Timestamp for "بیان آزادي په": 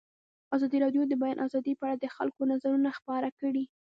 1.21-1.83